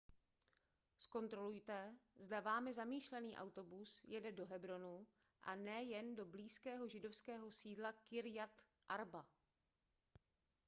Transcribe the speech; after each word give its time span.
zkontrolujte 0.99 1.93
zda 2.17 2.39
vámi 2.39 2.73
zamýšlený 2.73 3.37
autobus 3.37 4.01
jede 4.07 4.31
do 4.31 4.45
hebronu 4.45 5.05
a 5.43 5.55
ne 5.55 5.83
jen 5.83 6.15
do 6.15 6.25
blízkého 6.25 6.87
židovského 6.87 7.51
sídla 7.51 7.93
kirjat 7.93 8.61
arba 8.89 9.25